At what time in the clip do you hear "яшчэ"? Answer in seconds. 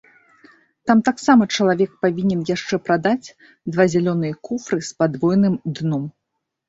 2.55-2.75